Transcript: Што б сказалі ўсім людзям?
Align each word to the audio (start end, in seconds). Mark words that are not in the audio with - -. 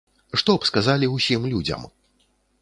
Што 0.41 0.55
б 0.63 0.69
сказалі 0.69 1.09
ўсім 1.17 1.47
людзям? 1.53 1.87